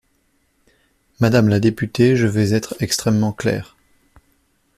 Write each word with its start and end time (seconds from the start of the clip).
Madame 1.19 1.47
la 1.47 1.59
députée, 1.59 2.15
je 2.15 2.25
vais 2.25 2.53
être 2.55 2.73
extrêmement 2.79 3.31
clair. 3.33 3.77